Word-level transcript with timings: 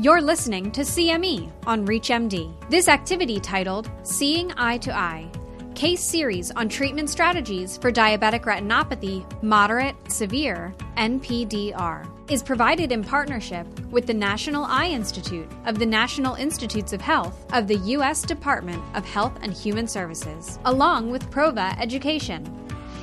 You're 0.00 0.22
listening 0.22 0.70
to 0.72 0.82
CME 0.82 1.50
on 1.66 1.84
ReachMD. 1.84 2.70
This 2.70 2.86
activity 2.86 3.40
titled 3.40 3.90
Seeing 4.04 4.52
Eye 4.52 4.78
to 4.78 4.96
Eye 4.96 5.28
Case 5.74 6.04
Series 6.04 6.52
on 6.52 6.68
Treatment 6.68 7.10
Strategies 7.10 7.76
for 7.76 7.90
Diabetic 7.90 8.44
Retinopathy 8.44 9.42
Moderate 9.42 9.96
Severe 10.08 10.72
NPDR 10.96 12.08
is 12.30 12.44
provided 12.44 12.92
in 12.92 13.02
partnership 13.02 13.66
with 13.90 14.06
the 14.06 14.14
National 14.14 14.64
Eye 14.66 14.86
Institute 14.86 15.50
of 15.66 15.80
the 15.80 15.86
National 15.86 16.36
Institutes 16.36 16.92
of 16.92 17.00
Health 17.00 17.44
of 17.52 17.66
the 17.66 17.78
U.S. 17.78 18.22
Department 18.22 18.80
of 18.94 19.04
Health 19.04 19.36
and 19.42 19.52
Human 19.52 19.88
Services, 19.88 20.60
along 20.64 21.10
with 21.10 21.28
Prova 21.28 21.76
Education. 21.80 22.46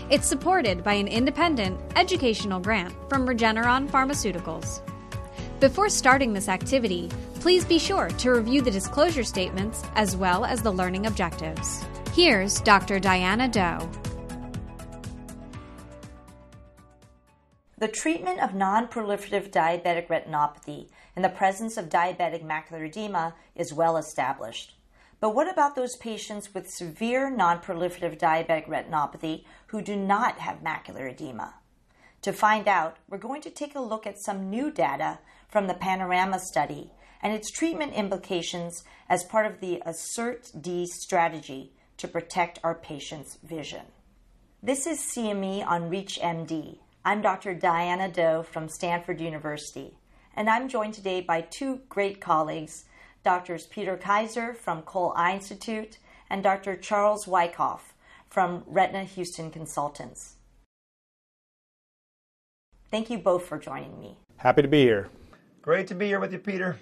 It's 0.09 0.27
supported 0.27 0.81
by 0.81 0.93
an 0.93 1.09
independent 1.09 1.77
educational 1.97 2.61
grant 2.61 2.95
from 3.09 3.27
Regeneron 3.27 3.89
Pharmaceuticals. 3.89 4.79
Before 5.61 5.87
starting 5.87 6.33
this 6.33 6.49
activity, 6.49 7.09
please 7.35 7.63
be 7.63 7.79
sure 7.79 8.09
to 8.09 8.31
review 8.31 8.61
the 8.61 8.69
disclosure 8.69 9.23
statements 9.23 9.83
as 9.95 10.13
well 10.13 10.43
as 10.43 10.61
the 10.61 10.71
learning 10.71 11.05
objectives. 11.05 11.85
Here's 12.13 12.59
Dr. 12.59 12.99
Diana 12.99 13.47
Do. 13.47 13.89
The 17.77 17.87
treatment 17.87 18.41
of 18.41 18.53
non-proliferative 18.53 19.49
diabetic 19.49 20.07
retinopathy 20.07 20.89
in 21.15 21.21
the 21.21 21.29
presence 21.29 21.77
of 21.77 21.87
diabetic 21.87 22.43
macular 22.43 22.85
edema 22.85 23.33
is 23.55 23.73
well 23.73 23.95
established. 23.95 24.75
But 25.21 25.33
what 25.33 25.49
about 25.49 25.75
those 25.75 25.95
patients 25.95 26.53
with 26.53 26.69
severe 26.69 27.29
non-proliferative 27.29 28.19
diabetic 28.19 28.67
retinopathy 28.67 29.45
who 29.67 29.81
do 29.81 29.95
not 29.95 30.39
have 30.39 30.61
macular 30.61 31.09
edema? 31.09 31.55
To 32.23 32.33
find 32.33 32.67
out, 32.67 32.97
we're 33.07 33.19
going 33.19 33.41
to 33.43 33.51
take 33.51 33.75
a 33.75 33.79
look 33.79 34.05
at 34.07 34.19
some 34.19 34.49
new 34.49 34.71
data 34.71 35.19
from 35.55 35.67
the 35.67 35.73
Panorama 35.73 36.37
study 36.37 36.91
and 37.23 37.31
its 37.31 37.49
treatment 37.49 37.93
implications 37.93 38.83
as 39.07 39.23
part 39.23 39.45
of 39.45 39.61
the 39.61 39.81
ASSERT-D 39.85 40.85
strategy 40.87 41.71
to 41.95 42.09
protect 42.09 42.59
our 42.61 42.75
patients' 42.75 43.37
vision. 43.41 43.83
This 44.61 44.85
is 44.85 44.99
CME 44.99 45.65
on 45.65 45.89
ReachMD. 45.89 46.79
I'm 47.05 47.21
Dr. 47.21 47.53
Diana 47.53 48.11
Do 48.11 48.43
from 48.43 48.67
Stanford 48.67 49.21
University, 49.21 49.95
and 50.35 50.49
I'm 50.49 50.67
joined 50.67 50.93
today 50.93 51.21
by 51.21 51.39
two 51.39 51.79
great 51.87 52.19
colleagues, 52.19 52.83
Drs. 53.23 53.65
Peter 53.65 53.95
Kaiser 53.95 54.53
from 54.53 54.81
Cole 54.81 55.13
Eye 55.15 55.35
Institute 55.35 55.99
and 56.29 56.43
Dr. 56.43 56.75
Charles 56.75 57.27
Wykoff 57.27 57.93
from 58.27 58.65
Retina 58.67 59.05
Houston 59.05 59.51
Consultants. 59.51 60.35
Thank 62.91 63.09
you 63.09 63.17
both 63.17 63.45
for 63.45 63.57
joining 63.57 63.97
me. 64.01 64.17
Happy 64.35 64.61
to 64.61 64.67
be 64.67 64.81
here. 64.81 65.09
Great 65.65 65.87
to 65.87 65.95
be 65.95 66.05
here 66.05 66.19
with 66.19 66.31
you, 66.31 66.37
Peter. 66.37 66.77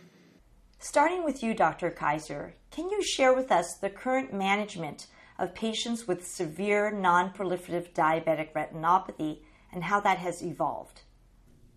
Starting 0.78 1.24
with 1.24 1.42
you, 1.42 1.54
Dr. 1.54 1.90
Kaiser, 1.90 2.56
can 2.70 2.90
you 2.90 3.02
share 3.02 3.34
with 3.34 3.50
us 3.50 3.76
the 3.76 3.90
current 3.90 4.34
management 4.34 5.08
of 5.40 5.56
patients 5.56 6.06
with 6.06 6.28
severe 6.28 6.92
non-proliferative 6.92 7.94
diabetic 7.94 8.52
retinopathy 8.52 9.40
and 9.72 9.86
how 9.86 10.02
that 10.02 10.18
has 10.18 10.44
evolved. 10.44 11.04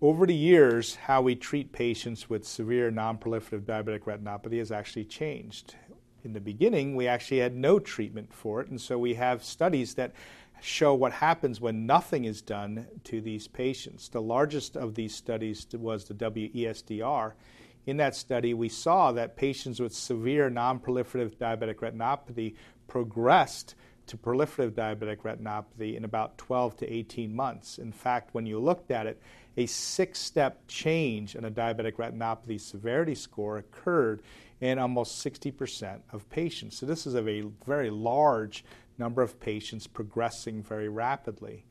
Over 0.02 0.26
the 0.26 0.34
years, 0.34 0.96
how 0.96 1.22
we 1.22 1.36
treat 1.36 1.70
patients 1.70 2.28
with 2.28 2.44
severe 2.44 2.90
non-proliferative 2.90 3.62
diabetic 3.62 4.00
retinopathy 4.00 4.58
has 4.58 4.72
actually 4.72 5.04
changed. 5.04 5.76
In 6.24 6.32
the 6.32 6.40
beginning, 6.40 6.96
we 6.96 7.06
actually 7.06 7.38
had 7.38 7.54
no 7.54 7.78
treatment 7.78 8.34
for 8.34 8.60
it, 8.60 8.68
and 8.68 8.80
so 8.80 8.98
we 8.98 9.14
have 9.14 9.44
studies 9.44 9.94
that 9.94 10.12
show 10.60 10.94
what 10.94 11.12
happens 11.12 11.60
when 11.60 11.86
nothing 11.86 12.24
is 12.24 12.42
done 12.42 12.86
to 13.04 13.20
these 13.20 13.48
patients. 13.48 14.08
The 14.08 14.22
largest 14.22 14.76
of 14.76 14.94
these 14.94 15.14
studies 15.14 15.66
was 15.72 16.04
the 16.04 16.14
WESDR. 16.14 17.32
In 17.86 17.96
that 17.98 18.16
study, 18.16 18.52
we 18.52 18.68
saw 18.68 19.12
that 19.12 19.36
patients 19.36 19.80
with 19.80 19.94
severe 19.94 20.50
non-proliferative 20.50 21.36
diabetic 21.36 21.76
retinopathy 21.76 22.56
progressed 22.88 23.74
to 24.06 24.16
proliferative 24.16 24.72
diabetic 24.72 25.18
retinopathy 25.18 25.96
in 25.96 26.04
about 26.04 26.38
12 26.38 26.76
to 26.78 26.92
18 26.92 27.34
months. 27.34 27.78
In 27.78 27.92
fact, 27.92 28.34
when 28.34 28.46
you 28.46 28.58
looked 28.58 28.90
at 28.90 29.06
it, 29.06 29.20
a 29.56 29.66
six 29.66 30.18
step 30.18 30.60
change 30.68 31.34
in 31.34 31.44
a 31.44 31.50
diabetic 31.50 31.94
retinopathy 31.94 32.60
severity 32.60 33.14
score 33.14 33.58
occurred 33.58 34.22
in 34.60 34.78
almost 34.78 35.24
60% 35.24 36.00
of 36.12 36.28
patients. 36.30 36.78
So, 36.78 36.86
this 36.86 37.06
is 37.06 37.14
a 37.14 37.22
very, 37.22 37.46
very 37.66 37.90
large 37.90 38.64
number 38.98 39.22
of 39.22 39.40
patients 39.40 39.86
progressing 39.86 40.62
very 40.62 40.88
rapidly. 40.88 41.64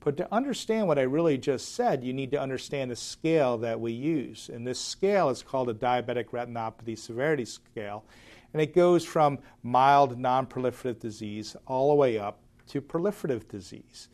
But 0.00 0.16
to 0.18 0.32
understand 0.32 0.86
what 0.86 0.98
I 0.98 1.02
really 1.02 1.38
just 1.38 1.74
said, 1.74 2.04
you 2.04 2.12
need 2.12 2.30
to 2.30 2.40
understand 2.40 2.90
the 2.90 2.96
scale 2.96 3.58
that 3.58 3.80
we 3.80 3.92
use. 3.92 4.48
And 4.48 4.66
this 4.66 4.78
scale 4.80 5.28
is 5.28 5.42
called 5.42 5.68
a 5.68 5.74
diabetic 5.74 6.26
retinopathy 6.26 6.96
severity 6.96 7.44
scale 7.44 8.04
and 8.52 8.62
it 8.62 8.74
goes 8.74 9.04
from 9.04 9.38
mild 9.62 10.18
non-proliferative 10.18 11.00
disease 11.00 11.56
all 11.66 11.88
the 11.88 11.94
way 11.94 12.18
up 12.18 12.40
to 12.68 12.80
proliferative 12.80 13.48
disease. 13.48 14.08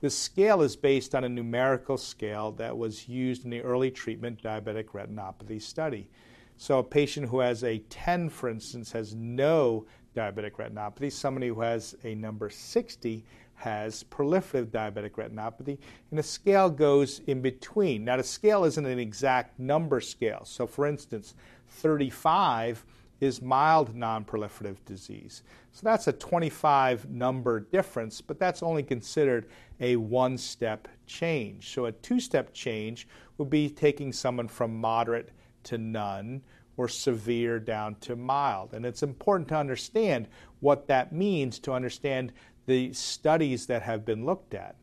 The 0.00 0.10
scale 0.10 0.62
is 0.62 0.76
based 0.76 1.14
on 1.14 1.24
a 1.24 1.28
numerical 1.28 1.96
scale 1.96 2.52
that 2.52 2.76
was 2.76 3.08
used 3.08 3.44
in 3.44 3.50
the 3.50 3.62
early 3.62 3.90
treatment 3.90 4.42
diabetic 4.42 4.86
retinopathy 4.86 5.60
study. 5.60 6.08
So 6.56 6.78
a 6.78 6.84
patient 6.84 7.28
who 7.28 7.40
has 7.40 7.64
a 7.64 7.78
10, 7.78 8.30
for 8.30 8.48
instance, 8.48 8.92
has 8.92 9.14
no 9.14 9.86
diabetic 10.18 10.52
retinopathy. 10.52 11.12
Somebody 11.12 11.48
who 11.48 11.60
has 11.60 11.96
a 12.04 12.14
number 12.14 12.50
60 12.50 13.24
has 13.54 14.04
proliferative 14.04 14.66
diabetic 14.66 15.12
retinopathy, 15.12 15.78
and 16.10 16.18
the 16.18 16.22
scale 16.22 16.70
goes 16.70 17.20
in 17.26 17.40
between. 17.40 18.04
Now, 18.04 18.16
the 18.16 18.22
scale 18.22 18.64
isn't 18.64 18.86
an 18.86 18.98
exact 18.98 19.58
number 19.58 20.00
scale. 20.00 20.44
So, 20.44 20.66
for 20.66 20.86
instance, 20.86 21.34
35 21.68 22.84
is 23.20 23.42
mild 23.42 23.94
non-proliferative 23.94 24.76
disease. 24.86 25.42
So 25.72 25.80
that's 25.82 26.06
a 26.06 26.12
25 26.12 27.10
number 27.10 27.60
difference, 27.60 28.20
but 28.20 28.38
that's 28.38 28.62
only 28.62 28.82
considered 28.82 29.48
a 29.80 29.96
one 29.96 30.38
step 30.38 30.88
change. 31.06 31.70
So 31.70 31.86
a 31.86 31.92
two 31.92 32.20
step 32.20 32.52
change 32.52 33.08
would 33.36 33.50
be 33.50 33.68
taking 33.68 34.12
someone 34.12 34.48
from 34.48 34.76
moderate 34.76 35.30
to 35.64 35.78
none 35.78 36.42
or 36.76 36.88
severe 36.88 37.58
down 37.58 37.96
to 37.96 38.16
mild. 38.16 38.72
And 38.72 38.86
it's 38.86 39.02
important 39.02 39.48
to 39.48 39.56
understand 39.56 40.28
what 40.60 40.86
that 40.88 41.12
means 41.12 41.58
to 41.60 41.72
understand 41.72 42.32
the 42.66 42.92
studies 42.92 43.66
that 43.66 43.82
have 43.82 44.04
been 44.04 44.24
looked 44.24 44.54
at. 44.54 44.76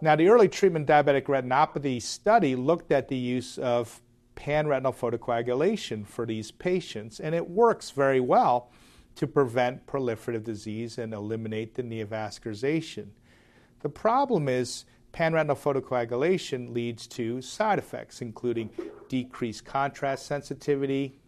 Now, 0.00 0.16
the 0.16 0.28
early 0.28 0.48
treatment 0.48 0.86
diabetic 0.86 1.24
retinopathy 1.24 2.00
study 2.02 2.54
looked 2.56 2.92
at 2.92 3.08
the 3.08 3.16
use 3.16 3.58
of 3.58 4.00
panretinal 4.36 4.94
photocoagulation 4.94 6.06
for 6.06 6.26
these 6.26 6.50
patients, 6.50 7.20
and 7.20 7.34
it 7.34 7.48
works 7.48 7.90
very 7.90 8.20
well 8.20 8.70
to 9.14 9.26
prevent 9.26 9.86
proliferative 9.86 10.44
disease 10.44 10.98
and 10.98 11.12
eliminate 11.12 11.74
the 11.74 11.82
neovascularization. 11.82 13.08
The 13.80 13.88
problem 13.88 14.48
is 14.48 14.84
panretinal 15.12 15.56
photocoagulation 15.56 16.72
leads 16.72 17.06
to 17.06 17.42
side 17.42 17.78
effects, 17.78 18.22
including 18.22 18.70
decreased 19.08 19.64
contrast 19.64 20.26
sensitivity, 20.26 21.18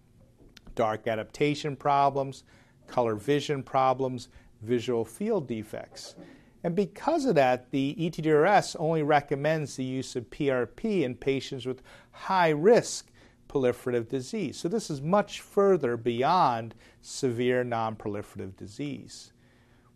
dark 0.75 1.07
adaptation 1.07 1.77
problems, 1.77 2.45
color 2.87 3.15
vision 3.15 3.63
problems, 3.63 4.29
visual 4.63 5.05
field 5.05 5.47
defects. 5.47 6.17
And 6.65 6.75
because 6.75 7.27
of 7.27 7.35
that, 7.35 7.71
the 7.71 7.95
ETDRS 7.99 8.75
only 8.79 9.03
recommends 9.03 9.77
the 9.77 9.85
use 9.85 10.17
of 10.17 10.31
PRP 10.31 11.03
in 11.03 11.15
patients 11.15 11.67
with 11.67 11.83
high 12.11 12.49
risk 12.49 13.11
proliferative 13.49 14.09
disease. 14.09 14.57
So 14.57 14.69
this 14.69 14.89
is 14.89 15.03
much 15.03 15.43
further 15.43 15.99
beyond 15.99 16.75
severe 17.03 17.63
non-proliferative 17.65 18.57
disease. 18.57 19.34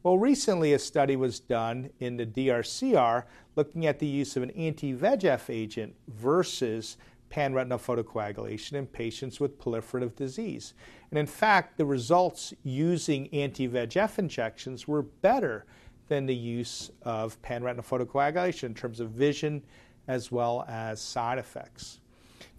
Well, 0.05 0.17
recently 0.17 0.75
a 0.75 0.79
study 0.79 1.17
was 1.17 1.41
done 1.41 1.91
in 1.99 2.17
the 2.17 2.27
DRCR 2.27 3.25
looking 3.57 3.87
at 3.87 3.99
the 3.99 4.07
use 4.07 4.37
of 4.37 4.45
an 4.45 4.51
anti-VEGF 4.53 5.51
agent 5.51 5.97
versus 6.07 6.97
panretinal 7.31 7.81
photocoagulation 7.81 8.75
in 8.75 8.87
patients 8.87 9.41
with 9.41 9.59
proliferative 9.59 10.15
disease. 10.15 10.75
And 11.11 11.19
in 11.19 11.27
fact, 11.27 11.77
the 11.79 11.85
results 11.85 12.55
using 12.63 13.27
anti-VEGF 13.35 14.21
injections 14.21 14.87
were 14.87 15.03
better 15.03 15.67
than 16.07 16.27
the 16.27 16.35
use 16.35 16.93
of 17.03 17.41
panretinal 17.43 17.85
photocoagulation 17.85 18.65
in 18.65 18.75
terms 18.75 19.01
of 19.01 19.11
vision 19.11 19.65
as 20.07 20.31
well 20.31 20.65
as 20.69 21.01
side 21.01 21.39
effects. 21.39 21.99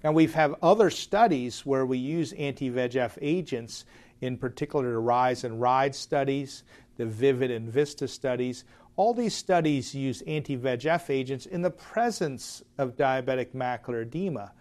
Now, 0.03 0.11
we've 0.11 0.33
have 0.33 0.55
other 0.61 0.89
studies 0.89 1.65
where 1.65 1.85
we 1.85 1.97
use 1.97 2.33
anti-VEGF 2.33 3.17
agents, 3.21 3.85
in 4.19 4.37
particular 4.37 4.91
the 4.91 4.99
RISE 4.99 5.45
and 5.45 5.61
RIDE 5.61 5.95
studies, 5.95 6.63
the 6.99 7.05
VIVID 7.05 7.49
and 7.49 7.71
VISTA 7.71 8.09
studies. 8.09 8.65
All 8.97 9.13
these 9.13 9.33
studies 9.33 9.95
use 9.95 10.21
anti-VEGF 10.27 11.09
agents 11.09 11.45
in 11.45 11.61
the 11.61 11.71
presence 11.71 12.61
of 12.77 12.97
diabetic 12.97 13.53
macular 13.55 14.01
edema. 14.01 14.51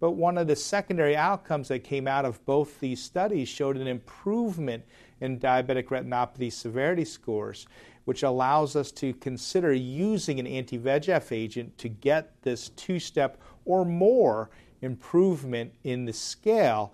But 0.00 0.10
one 0.10 0.36
of 0.36 0.48
the 0.48 0.56
secondary 0.56 1.16
outcomes 1.16 1.68
that 1.68 1.84
came 1.84 2.08
out 2.08 2.24
of 2.24 2.44
both 2.44 2.80
these 2.80 3.00
studies 3.00 3.48
showed 3.48 3.76
an 3.76 3.86
improvement 3.86 4.84
in 5.20 5.38
diabetic 5.38 5.84
retinopathy 5.84 6.52
severity 6.52 7.04
scores 7.04 7.66
which 8.04 8.22
allows 8.22 8.76
us 8.76 8.90
to 8.92 9.14
consider 9.14 9.72
using 9.72 10.38
an 10.38 10.46
anti 10.46 10.78
VEGF 10.78 11.32
agent 11.32 11.78
to 11.78 11.88
get 11.88 12.42
this 12.42 12.70
two 12.70 12.98
step 12.98 13.40
or 13.64 13.84
more 13.84 14.50
improvement 14.82 15.72
in 15.84 16.04
the 16.04 16.12
scale. 16.12 16.92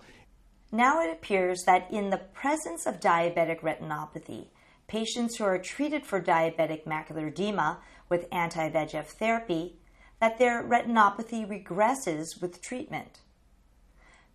Now 0.71 1.01
it 1.01 1.11
appears 1.11 1.63
that 1.65 1.91
in 1.91 2.11
the 2.11 2.17
presence 2.17 2.85
of 2.85 3.01
diabetic 3.01 3.59
retinopathy, 3.59 4.45
patients 4.91 5.37
who 5.37 5.45
are 5.45 5.57
treated 5.57 6.05
for 6.05 6.21
diabetic 6.21 6.83
macular 6.83 7.29
edema 7.29 7.79
with 8.09 8.27
anti 8.29 8.69
VEGF 8.69 9.05
therapy, 9.05 9.77
that 10.19 10.37
their 10.37 10.61
retinopathy 10.61 11.47
regresses 11.47 12.41
with 12.41 12.61
treatment. 12.61 13.21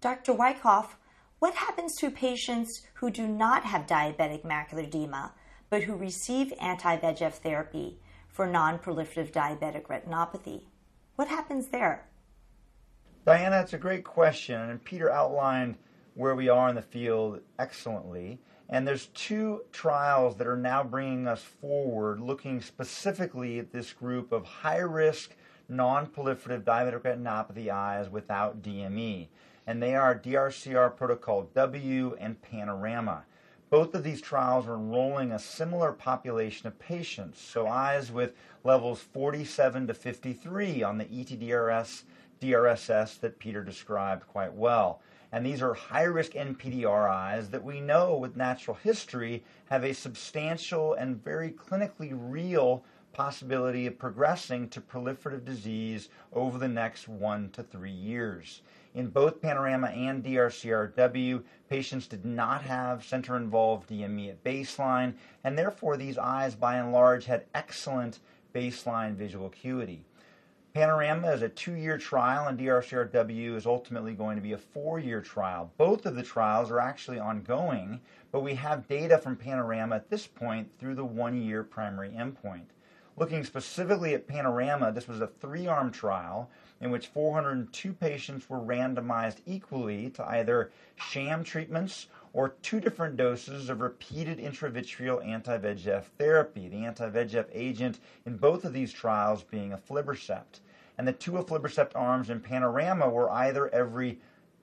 Dr. 0.00 0.32
Wykoff, 0.32 0.96
what 1.40 1.56
happens 1.56 1.94
to 1.96 2.10
patients 2.10 2.86
who 2.94 3.10
do 3.10 3.28
not 3.28 3.64
have 3.64 3.86
diabetic 3.86 4.46
macular 4.46 4.86
edema 4.86 5.32
but 5.68 5.82
who 5.82 5.94
receive 5.94 6.54
anti 6.58 6.96
VEGF 6.96 7.34
therapy 7.34 7.98
for 8.26 8.46
non 8.46 8.78
proliferative 8.78 9.30
diabetic 9.32 9.88
retinopathy? 9.88 10.62
What 11.16 11.28
happens 11.28 11.68
there? 11.68 12.08
Diana, 13.26 13.60
it's 13.60 13.74
a 13.74 13.78
great 13.78 14.04
question, 14.04 14.58
and 14.58 14.82
Peter 14.82 15.10
outlined 15.12 15.76
where 16.14 16.34
we 16.34 16.48
are 16.48 16.70
in 16.70 16.76
the 16.76 16.80
field 16.80 17.40
excellently. 17.58 18.40
And 18.68 18.86
there's 18.86 19.06
two 19.08 19.62
trials 19.72 20.36
that 20.36 20.46
are 20.46 20.56
now 20.56 20.82
bringing 20.82 21.28
us 21.28 21.42
forward, 21.42 22.20
looking 22.20 22.60
specifically 22.60 23.58
at 23.58 23.72
this 23.72 23.92
group 23.92 24.32
of 24.32 24.44
high 24.44 24.78
risk 24.78 25.36
non 25.68 26.06
proliferative 26.06 26.62
diabetic 26.62 27.02
retinopathy 27.02 27.68
eyes 27.70 28.08
without 28.08 28.62
DME. 28.62 29.28
And 29.66 29.82
they 29.82 29.94
are 29.94 30.18
DRCR 30.18 30.96
Protocol 30.96 31.48
W 31.54 32.16
and 32.20 32.40
Panorama. 32.42 33.24
Both 33.68 33.94
of 33.94 34.04
these 34.04 34.20
trials 34.20 34.68
are 34.68 34.76
enrolling 34.76 35.32
a 35.32 35.40
similar 35.40 35.92
population 35.92 36.68
of 36.68 36.78
patients, 36.78 37.40
so 37.40 37.66
eyes 37.66 38.12
with 38.12 38.34
levels 38.62 39.00
47 39.00 39.88
to 39.88 39.94
53 39.94 40.84
on 40.84 40.98
the 40.98 41.04
ETDRS 41.06 42.04
DRSS 42.40 43.20
that 43.20 43.38
Peter 43.38 43.62
described 43.62 44.26
quite 44.26 44.52
well. 44.52 45.00
And 45.32 45.44
these 45.44 45.62
are 45.62 45.74
high 45.74 46.04
risk 46.04 46.32
NPDR 46.32 47.10
eyes 47.10 47.50
that 47.50 47.64
we 47.64 47.80
know 47.80 48.16
with 48.16 48.36
natural 48.36 48.76
history 48.82 49.42
have 49.70 49.84
a 49.84 49.92
substantial 49.92 50.94
and 50.94 51.22
very 51.22 51.50
clinically 51.50 52.12
real 52.12 52.84
possibility 53.12 53.86
of 53.86 53.98
progressing 53.98 54.68
to 54.68 54.80
proliferative 54.80 55.44
disease 55.44 56.10
over 56.32 56.58
the 56.58 56.68
next 56.68 57.08
one 57.08 57.50
to 57.50 57.62
three 57.62 57.90
years. 57.90 58.60
In 58.94 59.08
both 59.08 59.42
Panorama 59.42 59.88
and 59.88 60.22
DRCRW, 60.24 61.42
patients 61.68 62.06
did 62.06 62.24
not 62.24 62.62
have 62.62 63.04
center 63.04 63.36
involved 63.36 63.88
DME 63.88 64.30
at 64.30 64.44
baseline, 64.44 65.14
and 65.44 65.58
therefore 65.58 65.96
these 65.96 66.18
eyes 66.18 66.54
by 66.54 66.76
and 66.76 66.92
large 66.92 67.24
had 67.26 67.44
excellent 67.54 68.20
baseline 68.54 69.14
visual 69.14 69.46
acuity. 69.46 70.04
Panorama 70.76 71.28
is 71.32 71.40
a 71.40 71.48
two 71.48 71.72
year 71.72 71.96
trial, 71.96 72.48
and 72.48 72.58
DRCRW 72.58 73.56
is 73.56 73.64
ultimately 73.64 74.12
going 74.12 74.36
to 74.36 74.42
be 74.42 74.52
a 74.52 74.58
four 74.58 74.98
year 74.98 75.22
trial. 75.22 75.72
Both 75.78 76.04
of 76.04 76.16
the 76.16 76.22
trials 76.22 76.70
are 76.70 76.80
actually 76.80 77.18
ongoing, 77.18 77.98
but 78.30 78.42
we 78.42 78.56
have 78.56 78.86
data 78.86 79.16
from 79.16 79.36
Panorama 79.36 79.96
at 79.96 80.10
this 80.10 80.26
point 80.26 80.68
through 80.78 80.96
the 80.96 81.04
one 81.06 81.40
year 81.40 81.62
primary 81.62 82.10
endpoint. 82.10 82.66
Looking 83.16 83.42
specifically 83.42 84.12
at 84.12 84.28
Panorama, 84.28 84.92
this 84.92 85.08
was 85.08 85.22
a 85.22 85.28
three 85.28 85.66
arm 85.66 85.90
trial 85.90 86.50
in 86.82 86.90
which 86.90 87.06
402 87.06 87.94
patients 87.94 88.50
were 88.50 88.60
randomized 88.60 89.38
equally 89.46 90.10
to 90.10 90.28
either 90.28 90.70
sham 90.96 91.42
treatments 91.42 92.08
or 92.34 92.50
two 92.60 92.80
different 92.80 93.16
doses 93.16 93.70
of 93.70 93.80
repeated 93.80 94.36
intravitreal 94.36 95.26
anti 95.26 95.56
VEGF 95.56 96.04
therapy, 96.18 96.68
the 96.68 96.84
anti 96.84 97.08
VEGF 97.08 97.46
agent 97.50 97.98
in 98.26 98.36
both 98.36 98.66
of 98.66 98.74
these 98.74 98.92
trials 98.92 99.42
being 99.42 99.70
aflibercept. 99.70 100.60
And 100.98 101.06
the 101.06 101.12
two 101.12 101.32
aflibercept 101.32 101.92
arms 101.94 102.30
in 102.30 102.40
Panorama 102.40 103.08
were 103.08 103.30
either 103.30 103.68
every 103.68 104.18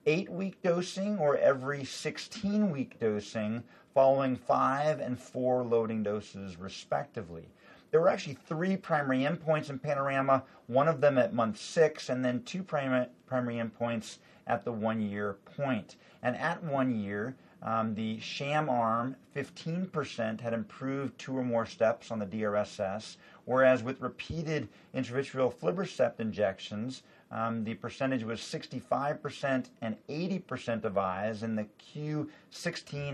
eight 0.06 0.30
week 0.30 0.60
dosing 0.62 1.18
or 1.18 1.36
every 1.36 1.84
16 1.84 2.70
week 2.70 2.98
dosing, 2.98 3.62
following 3.94 4.36
five 4.36 5.00
and 5.00 5.18
four 5.18 5.62
loading 5.62 6.02
doses, 6.02 6.58
respectively. 6.58 7.48
There 7.90 8.00
were 8.00 8.08
actually 8.08 8.34
three 8.34 8.76
primary 8.76 9.20
endpoints 9.20 9.70
in 9.70 9.78
Panorama, 9.78 10.42
one 10.66 10.88
of 10.88 11.00
them 11.00 11.16
at 11.16 11.32
month 11.32 11.58
six, 11.58 12.08
and 12.08 12.24
then 12.24 12.42
two 12.42 12.64
primary, 12.64 13.06
endpoints 13.30 14.18
at 14.48 14.64
the 14.64 14.72
one 14.72 15.00
year 15.00 15.34
point. 15.56 15.94
And 16.20 16.36
at 16.36 16.62
one 16.64 16.92
year, 16.92 17.36
um, 17.62 17.94
the 17.94 18.18
sham 18.18 18.68
arm, 18.68 19.14
15% 19.36 20.40
had 20.40 20.52
improved 20.52 21.16
two 21.18 21.38
or 21.38 21.44
more 21.44 21.66
steps 21.66 22.10
on 22.10 22.18
the 22.18 22.26
DRSS, 22.26 23.16
whereas 23.44 23.82
with 23.82 24.00
repeated 24.00 24.68
intravitreal 24.94 25.52
aflibercept 25.52 26.20
injections, 26.20 27.02
um, 27.30 27.64
the 27.64 27.74
percentage 27.74 28.22
was 28.22 28.40
65% 28.40 29.66
and 29.80 29.96
80% 30.08 30.84
of 30.84 30.96
eyes 30.96 31.42
in 31.42 31.56
the 31.56 31.66
Q16 31.94 32.28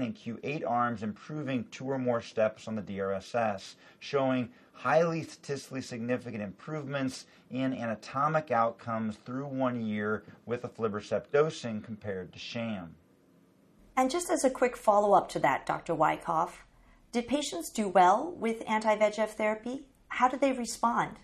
and 0.02 0.14
Q8 0.14 0.68
arms 0.68 1.02
improving 1.02 1.64
two 1.70 1.86
or 1.86 1.98
more 1.98 2.20
steps 2.20 2.68
on 2.68 2.74
the 2.74 2.82
DRSS, 2.82 3.76
showing 3.98 4.50
highly 4.72 5.22
statistically 5.22 5.82
significant 5.82 6.42
improvements 6.42 7.26
in 7.50 7.72
anatomic 7.72 8.50
outcomes 8.50 9.16
through 9.16 9.46
one 9.46 9.80
year 9.80 10.22
with 10.46 10.62
aflibercept 10.62 11.30
dosing 11.32 11.80
compared 11.80 12.32
to 12.32 12.38
sham. 12.38 12.94
And 13.96 14.10
just 14.10 14.30
as 14.30 14.44
a 14.44 14.50
quick 14.50 14.76
follow 14.76 15.12
up 15.12 15.28
to 15.30 15.38
that, 15.40 15.66
Dr. 15.66 15.94
Wykoff, 15.94 16.64
did 17.12 17.26
patients 17.26 17.70
do 17.70 17.88
well 17.88 18.32
with 18.38 18.62
anti 18.66 18.96
VEGF 18.96 19.30
therapy? 19.30 19.82
How 20.10 20.28
do 20.28 20.36
they 20.36 20.52
respond? 20.52 21.16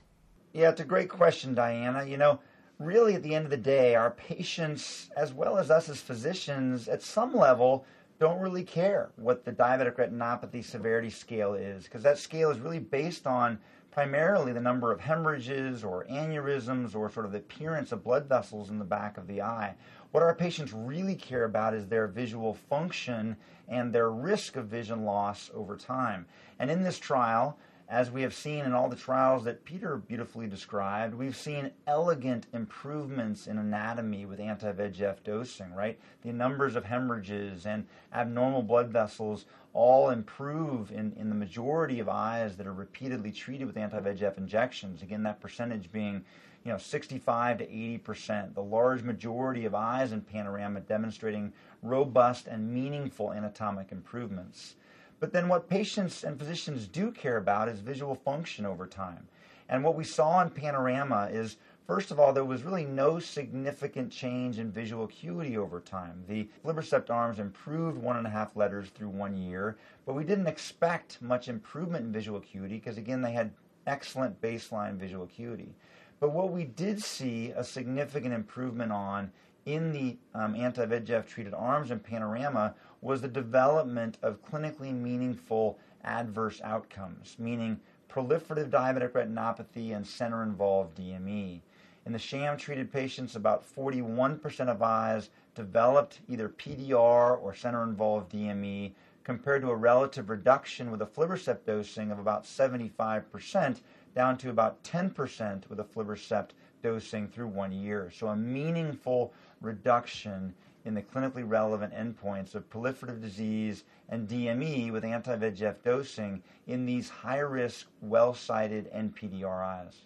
Yeah, 0.53 0.71
it's 0.71 0.81
a 0.81 0.85
great 0.85 1.11
question, 1.11 1.55
Diana. 1.55 2.05
You 2.05 2.17
know, 2.17 2.41
really 2.79 3.15
at 3.15 3.23
the 3.23 3.35
end 3.35 3.44
of 3.44 3.50
the 3.50 3.56
day, 3.56 3.94
our 3.94 4.12
patients, 4.12 5.11
as 5.17 5.35
well 5.35 5.59
as 5.59 5.71
us 5.71 5.88
as 5.88 6.00
physicians, 6.00 6.88
at 6.88 7.03
some 7.03 7.35
level, 7.35 7.85
don't 8.19 8.41
really 8.41 8.65
care 8.65 9.11
what 9.17 9.44
the 9.44 9.53
diabetic 9.53 9.97
retinopathy 9.97 10.65
severity 10.65 11.11
scale 11.11 11.53
is 11.53 11.85
because 11.85 12.03
that 12.03 12.17
scale 12.17 12.50
is 12.50 12.59
really 12.59 12.79
based 12.79 13.27
on 13.27 13.59
primarily 13.91 14.53
the 14.53 14.61
number 14.61 14.93
of 14.93 15.00
hemorrhages 15.00 15.85
or 15.85 16.06
aneurysms 16.11 16.94
or 16.94 17.11
sort 17.11 17.27
of 17.27 17.32
the 17.32 17.39
appearance 17.39 17.93
of 17.93 18.05
blood 18.05 18.27
vessels 18.27 18.71
in 18.71 18.79
the 18.79 18.85
back 18.85 19.19
of 19.19 19.27
the 19.27 19.43
eye. 19.43 19.75
What 20.12 20.23
our 20.23 20.35
patients 20.35 20.73
really 20.73 21.15
care 21.15 21.44
about 21.44 21.75
is 21.75 21.87
their 21.87 22.06
visual 22.06 22.55
function 22.55 23.37
and 23.69 23.93
their 23.93 24.11
risk 24.11 24.56
of 24.56 24.67
vision 24.67 25.05
loss 25.05 25.50
over 25.55 25.77
time. 25.77 26.27
And 26.59 26.71
in 26.71 26.82
this 26.82 26.99
trial, 26.99 27.59
as 27.88 28.11
we 28.11 28.23
have 28.23 28.35
seen 28.35 28.65
in 28.65 28.73
all 28.73 28.88
the 28.88 28.97
trials 28.97 29.44
that 29.44 29.65
Peter 29.65 29.97
beautifully 29.97 30.49
described, 30.49 31.15
we've 31.15 31.37
seen 31.37 31.71
elegant 31.87 32.47
improvements 32.53 33.47
in 33.47 33.59
anatomy 33.59 34.27
with 34.27 34.41
anti 34.41 34.73
VEGF 34.73 35.23
dosing, 35.23 35.73
right? 35.73 35.99
The 36.22 36.32
numbers 36.32 36.75
of 36.75 36.84
hemorrhages 36.84 37.65
and 37.65 37.87
abnormal 38.13 38.63
blood 38.63 38.89
vessels 38.89 39.44
all 39.72 40.10
improve 40.10 40.91
in, 40.91 41.13
in 41.17 41.29
the 41.29 41.34
majority 41.34 42.01
of 42.01 42.08
eyes 42.08 42.56
that 42.56 42.67
are 42.67 42.72
repeatedly 42.72 43.31
treated 43.31 43.67
with 43.67 43.77
anti 43.77 44.01
VEGF 44.01 44.37
injections. 44.37 45.03
Again, 45.03 45.22
that 45.22 45.41
percentage 45.41 45.93
being 45.93 46.25
you 46.65 46.72
know 46.72 46.79
65 46.79 47.58
to 47.58 47.65
80 47.65 47.99
percent. 47.99 48.55
The 48.56 48.63
large 48.63 49.05
majority 49.05 49.65
of 49.65 49.77
eyes 49.77 50.10
in 50.10 50.22
panorama 50.22 50.81
demonstrating 50.81 51.53
robust 51.82 52.49
and 52.49 52.69
meaningful 52.75 53.32
anatomic 53.32 53.93
improvements. 53.93 54.75
But 55.19 55.32
then 55.32 55.49
what 55.49 55.69
patients 55.69 56.25
and 56.25 56.39
physicians 56.39 56.87
do 56.87 57.11
care 57.11 57.39
about 57.39 57.69
is 57.69 57.81
visual 57.81 58.15
function 58.15 58.67
over 58.67 58.87
time. 58.87 59.27
And 59.69 59.82
what 59.82 59.96
we 59.96 60.05
saw 60.05 60.43
in 60.43 60.51
Panorama 60.51 61.29
is, 61.32 61.56
first 61.87 62.11
of 62.11 62.20
all, 62.20 62.32
there 62.32 62.44
was 62.44 62.63
really 62.63 62.85
no 62.85 63.19
significant 63.19 64.13
change 64.13 64.58
in 64.58 64.70
visual 64.70 65.05
acuity 65.05 65.56
over 65.56 65.81
time. 65.81 66.23
The 66.29 66.49
aflibercept 66.65 67.11
arms 67.11 67.39
improved 67.39 67.99
one 67.99 68.17
and 68.17 68.27
a 68.27 68.31
half 68.31 68.56
letters 68.56 68.91
through 68.91 69.08
one 69.08 69.37
year, 69.37 69.77
but 70.05 70.15
we 70.15 70.23
didn't 70.23 70.46
expect 70.46 71.20
much 71.20 71.49
improvement 71.49 72.05
in 72.05 72.13
visual 72.13 72.39
acuity 72.39 72.77
because, 72.77 72.99
again, 72.99 73.23
they 73.23 73.32
had 73.32 73.51
excellent 73.87 74.41
baseline 74.41 74.96
visual 74.96 75.25
acuity. 75.25 75.75
But 76.20 76.32
what 76.32 76.53
we 76.53 76.65
did 76.65 77.03
see 77.03 77.51
a 77.51 77.65
significant 77.65 78.35
improvement 78.35 78.93
on 78.93 79.32
in 79.67 79.93
the 79.93 80.17
um, 80.35 80.55
anti 80.55 80.87
VEGF 80.87 81.27
treated 81.27 81.53
arms 81.53 81.91
in 81.91 81.99
Panorama 81.99 82.75
was 83.03 83.20
the 83.20 83.29
development 83.29 84.17
of 84.23 84.43
clinically 84.43 84.94
meaningful 84.94 85.79
adverse 86.05 86.61
outcomes, 86.63 87.37
meaning 87.39 87.79
proliferative 88.08 88.70
diabetic 88.70 89.11
retinopathy 89.11 89.94
and 89.94 90.06
center 90.06 90.43
involved 90.43 90.96
DME. 90.96 91.61
In 92.06 92.13
the 92.13 92.19
sham 92.19 92.56
treated 92.56 92.93
patients, 92.93 93.35
about 93.35 93.65
41% 93.75 94.69
of 94.69 94.81
eyes 94.81 95.31
developed 95.56 96.20
either 96.29 96.49
PDR 96.49 97.43
or 97.43 97.53
center 97.53 97.82
involved 97.82 98.32
DME, 98.32 98.93
compared 99.25 99.61
to 99.61 99.70
a 99.70 99.77
relative 99.77 100.31
reduction 100.31 100.93
with 100.93 101.03
a 101.03 101.06
aflibercept 101.06 101.65
dosing 101.67 102.13
of 102.13 102.20
about 102.20 102.44
75%, 102.44 103.81
down 104.15 104.39
to 104.39 104.51
about 104.51 104.81
10% 104.85 105.69
with 105.69 105.81
a 105.81 105.85
aflibercept 105.85 106.51
dosing 106.81 107.27
through 107.27 107.49
one 107.49 107.73
year. 107.73 108.08
So, 108.15 108.29
a 108.29 108.37
meaningful 108.37 109.35
reduction 109.60 110.55
in 110.84 110.94
the 110.94 111.03
clinically 111.03 111.44
relevant 111.46 111.93
endpoints 111.93 112.55
of 112.55 112.70
proliferative 112.70 113.20
disease 113.20 113.84
and 114.08 114.29
DME 114.29 114.93
with 114.93 115.05
anti 115.05 115.36
VEGF 115.36 115.82
dosing 115.84 116.43
in 116.67 116.86
these 116.86 117.08
high 117.08 117.39
risk, 117.39 117.89
well 118.01 118.32
cited 118.32 118.93
NPDR 118.93 119.65
eyes. 119.65 120.03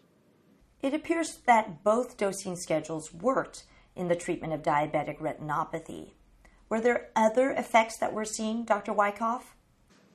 It 0.82 0.94
appears 0.94 1.38
that 1.46 1.84
both 1.84 2.16
dosing 2.16 2.56
schedules 2.56 3.12
worked 3.12 3.64
in 3.94 4.08
the 4.08 4.16
treatment 4.16 4.54
of 4.54 4.62
diabetic 4.62 5.18
retinopathy. 5.18 6.12
Were 6.70 6.80
there 6.80 7.10
other 7.14 7.50
effects 7.50 7.98
that 7.98 8.14
we're 8.14 8.24
seeing, 8.24 8.64
Dr. 8.64 8.92
Wykoff? 8.92 9.42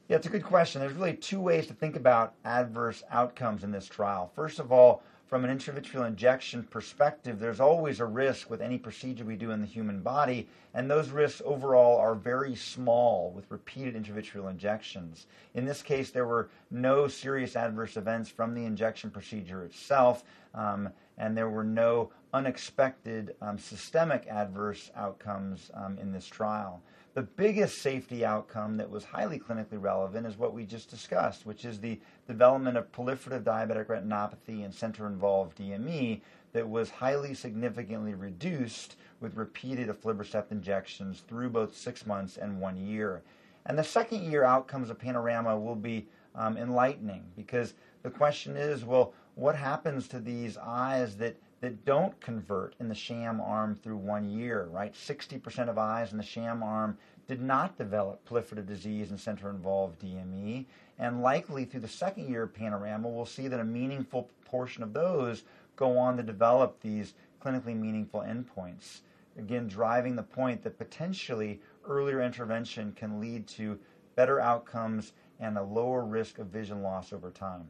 Yeah, 0.08 0.18
it's 0.18 0.28
a 0.28 0.30
good 0.30 0.44
question. 0.44 0.82
There's 0.82 0.94
really 0.94 1.16
two 1.16 1.40
ways 1.40 1.68
to 1.68 1.74
think 1.74 1.96
about 1.96 2.34
adverse 2.44 3.04
outcomes 3.12 3.64
in 3.64 3.72
this 3.72 3.88
trial. 3.88 4.32
First 4.36 4.60
of 4.60 4.72
all, 4.72 5.04
from 5.28 5.44
an 5.44 5.58
intravitreal 5.58 6.08
injection 6.08 6.64
perspective, 6.64 7.40
there's 7.40 7.60
always 7.60 8.00
a 8.00 8.06
risk 8.06 8.50
with 8.50 8.62
any 8.62 8.78
procedure 8.78 9.26
we 9.26 9.36
do 9.36 9.52
in 9.52 9.60
the 9.60 9.68
human 9.68 10.02
body, 10.02 10.48
and 10.74 10.90
those 10.90 11.10
risks 11.10 11.42
overall 11.44 11.98
are 11.98 12.14
very 12.14 12.56
small 12.56 13.32
with 13.32 13.50
repeated 13.50 13.96
intravitreal 13.96 14.50
injections. 14.50 15.26
In 15.56 15.66
this 15.66 15.82
case, 15.82 16.12
there 16.12 16.28
were 16.28 16.50
no 16.70 17.08
serious 17.08 17.56
adverse 17.56 17.98
events 17.98 18.30
from 18.30 18.54
the 18.54 18.66
injection 18.66 19.10
procedure 19.10 19.64
itself, 19.64 20.24
um, 20.54 20.90
and 21.18 21.36
there 21.36 21.50
were 21.50 21.64
no 21.64 22.12
unexpected 22.34 23.36
um, 23.42 23.58
systemic 23.58 24.28
adverse 24.28 24.92
outcomes 24.96 25.72
um, 25.74 25.98
in 25.98 26.12
this 26.12 26.28
trial. 26.28 26.82
The 27.16 27.22
biggest 27.24 27.82
safety 27.82 28.26
outcome 28.26 28.76
that 28.76 28.90
was 28.90 29.06
highly 29.06 29.40
clinically 29.40 29.82
relevant 29.82 30.28
is 30.28 30.38
what 30.38 30.54
we 30.54 30.66
just 30.66 30.90
discussed, 30.90 31.46
which 31.46 31.64
is 31.64 31.80
the 31.80 31.98
development 32.28 32.76
of 32.76 32.92
proliferative 32.92 33.44
diabetic 33.44 33.86
retinopathy 33.86 34.66
and 34.66 34.74
center 34.74 35.08
involved 35.08 35.58
DME 35.58 36.20
that 36.52 36.68
was 36.68 36.90
highly 36.90 37.34
significantly 37.34 38.14
reduced 38.14 38.98
with 39.22 39.38
repeated 39.38 39.88
aflibercept 39.88 40.52
injections 40.52 41.24
through 41.26 41.52
both 41.52 41.78
six 41.78 42.06
months 42.06 42.36
and 42.36 42.60
one 42.60 42.76
year. 42.76 43.22
And 43.66 43.80
the 43.80 43.84
second 43.86 44.24
year 44.30 44.44
outcomes 44.44 44.90
of 44.90 45.00
Panorama 45.00 45.58
will 45.58 45.78
be 45.78 46.08
um, 46.36 46.58
enlightening 46.58 47.24
because 47.38 47.76
the 48.04 48.10
question 48.10 48.58
is 48.58 48.84
well, 48.84 49.14
what 49.36 49.56
happens 49.56 50.08
to 50.08 50.20
these 50.20 50.58
eyes 50.58 51.18
that 51.18 51.38
that 51.62 51.86
don't 51.86 52.20
convert 52.20 52.76
in 52.80 52.88
the 52.88 52.96
sham 52.96 53.42
arm 53.42 53.76
through 53.76 53.98
one 53.98 54.30
year, 54.30 54.68
right? 54.72 54.94
60% 54.94 55.70
of 55.70 55.78
eyes 55.78 56.12
in 56.12 56.18
the 56.18 56.24
sham 56.24 56.62
arm 56.62 56.98
did 57.28 57.42
not 57.42 57.78
develop 57.78 58.28
proliferative 58.28 58.68
disease 58.68 59.10
and 59.10 59.20
center 59.20 59.50
involved 59.50 60.00
DME. 60.00 60.66
And 61.00 61.24
likely 61.24 61.66
through 61.66 61.80
the 61.80 61.88
second 61.88 62.30
year 62.30 62.44
of 62.44 62.54
Panorama, 62.54 63.10
we'll 63.10 63.26
see 63.26 63.48
that 63.48 63.60
a 63.60 63.64
meaningful 63.64 64.30
portion 64.44 64.84
of 64.84 64.94
those 64.94 65.44
go 65.76 65.98
on 65.98 66.18
to 66.18 66.24
develop 66.24 66.80
these 66.82 67.16
clinically 67.44 67.76
meaningful 67.76 68.22
endpoints. 68.22 69.02
Again, 69.38 69.68
driving 69.68 70.16
the 70.16 70.24
point 70.24 70.64
that 70.64 70.78
potentially 70.78 71.60
earlier 71.88 72.22
intervention 72.22 72.94
can 72.96 73.20
lead 73.20 73.48
to 73.48 73.80
better 74.16 74.40
outcomes 74.40 75.14
and 75.40 75.58
a 75.58 75.64
lower 75.64 76.06
risk 76.06 76.38
of 76.38 76.48
vision 76.48 76.84
loss 76.84 77.12
over 77.12 77.32
time. 77.32 77.68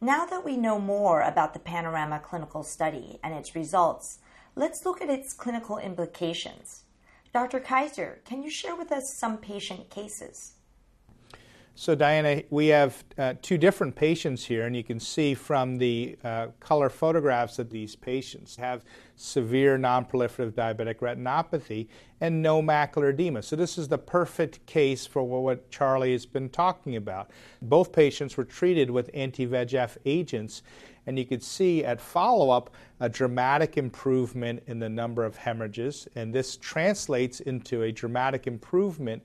Now 0.00 0.26
that 0.26 0.44
we 0.44 0.58
know 0.58 0.78
more 0.78 1.22
about 1.22 1.54
the 1.54 1.58
Panorama 1.58 2.20
clinical 2.22 2.62
study 2.62 3.18
and 3.24 3.32
its 3.32 3.54
results, 3.54 4.18
let's 4.54 4.84
look 4.84 5.00
at 5.00 5.08
its 5.08 5.32
clinical 5.32 5.78
implications. 5.78 6.82
Dr. 7.32 7.60
Kaiser, 7.60 8.20
can 8.26 8.42
you 8.42 8.50
share 8.50 8.76
with 8.76 8.92
us 8.92 9.14
some 9.14 9.38
patient 9.38 9.88
cases? 9.88 10.55
So, 11.78 11.94
Diana, 11.94 12.42
we 12.48 12.68
have 12.68 13.04
uh, 13.18 13.34
two 13.42 13.58
different 13.58 13.94
patients 13.94 14.46
here, 14.46 14.64
and 14.64 14.74
you 14.74 14.82
can 14.82 14.98
see 14.98 15.34
from 15.34 15.76
the 15.76 16.16
uh, 16.24 16.46
color 16.58 16.88
photographs 16.88 17.56
that 17.56 17.68
these 17.68 17.94
patients 17.94 18.56
have 18.56 18.82
severe 19.14 19.76
nonproliferative 19.76 20.52
diabetic 20.52 21.00
retinopathy 21.00 21.88
and 22.22 22.40
no 22.40 22.62
macular 22.62 23.10
edema. 23.10 23.42
So, 23.42 23.56
this 23.56 23.76
is 23.76 23.88
the 23.88 23.98
perfect 23.98 24.64
case 24.64 25.04
for 25.04 25.22
what 25.22 25.70
Charlie 25.70 26.12
has 26.12 26.24
been 26.24 26.48
talking 26.48 26.96
about. 26.96 27.30
Both 27.60 27.92
patients 27.92 28.38
were 28.38 28.44
treated 28.44 28.90
with 28.90 29.10
anti 29.12 29.46
VEGF 29.46 29.98
agents, 30.06 30.62
and 31.06 31.18
you 31.18 31.26
could 31.26 31.42
see 31.42 31.84
at 31.84 32.00
follow 32.00 32.48
up 32.48 32.70
a 33.00 33.08
dramatic 33.10 33.76
improvement 33.76 34.62
in 34.66 34.78
the 34.78 34.88
number 34.88 35.26
of 35.26 35.36
hemorrhages, 35.36 36.08
and 36.14 36.34
this 36.34 36.56
translates 36.56 37.40
into 37.40 37.82
a 37.82 37.92
dramatic 37.92 38.46
improvement 38.46 39.22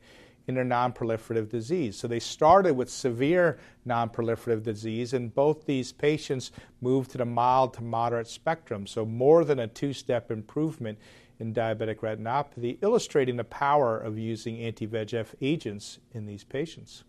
in 0.51 0.55
their 0.55 0.77
nonproliferative 0.77 1.49
disease. 1.49 1.97
So 1.97 2.07
they 2.07 2.19
started 2.19 2.75
with 2.75 2.89
severe 2.89 3.57
nonproliferative 3.87 4.63
disease, 4.63 5.13
and 5.13 5.33
both 5.33 5.65
these 5.65 5.91
patients 5.93 6.51
moved 6.81 7.11
to 7.11 7.17
the 7.17 7.25
mild 7.25 7.73
to 7.75 7.83
moderate 7.83 8.27
spectrum, 8.27 8.85
so 8.85 9.05
more 9.05 9.45
than 9.45 9.59
a 9.59 9.67
two 9.67 9.93
step 9.93 10.29
improvement 10.29 10.99
in 11.39 11.53
diabetic 11.53 11.99
retinopathy, 11.99 12.77
illustrating 12.81 13.37
the 13.37 13.43
power 13.43 13.97
of 13.97 14.19
using 14.19 14.59
anti 14.59 14.85
VEGF 14.85 15.33
agents 15.41 15.99
in 16.13 16.25
these 16.25 16.43
patients. 16.43 17.03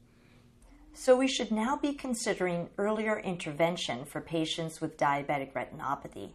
So, 0.95 1.17
we 1.17 1.27
should 1.27 1.51
now 1.51 1.77
be 1.77 1.95
considering 1.95 2.69
earlier 2.79 3.19
intervention 3.19 4.05
for 4.05 4.21
patients 4.21 4.81
with 4.81 4.99
diabetic 4.99 5.53
retinopathy. 5.53 6.31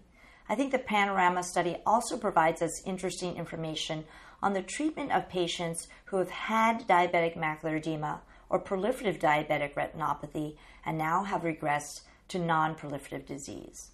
I 0.49 0.55
think 0.55 0.71
the 0.71 0.79
Panorama 0.79 1.43
study 1.43 1.77
also 1.85 2.17
provides 2.17 2.61
us 2.61 2.83
interesting 2.85 3.37
information 3.37 4.05
on 4.41 4.53
the 4.53 4.61
treatment 4.61 5.11
of 5.11 5.29
patients 5.29 5.87
who 6.05 6.17
have 6.17 6.29
had 6.29 6.87
diabetic 6.87 7.37
macular 7.37 7.77
edema 7.77 8.21
or 8.49 8.59
proliferative 8.59 9.19
diabetic 9.19 9.73
retinopathy 9.73 10.55
and 10.85 10.97
now 10.97 11.23
have 11.23 11.41
regressed 11.41 12.01
to 12.27 12.39
non 12.39 12.75
proliferative 12.75 13.25
disease. 13.25 13.91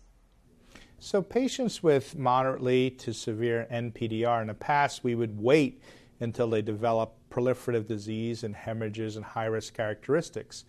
So, 0.99 1.21
patients 1.21 1.83
with 1.83 2.17
moderately 2.17 2.89
to 2.91 3.13
severe 3.13 3.67
NPDR, 3.71 4.41
in 4.41 4.47
the 4.47 4.53
past, 4.53 5.03
we 5.03 5.15
would 5.15 5.39
wait 5.39 5.81
until 6.19 6.49
they 6.49 6.61
develop 6.61 7.15
proliferative 7.29 7.87
disease 7.87 8.43
and 8.43 8.55
hemorrhages 8.55 9.17
and 9.17 9.25
high 9.25 9.45
risk 9.45 9.73
characteristics. 9.73 10.63